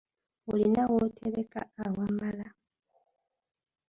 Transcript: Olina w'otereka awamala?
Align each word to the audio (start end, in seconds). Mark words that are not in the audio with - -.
Olina 0.51 0.81
w'otereka 0.91 1.59
awamala? 1.85 2.47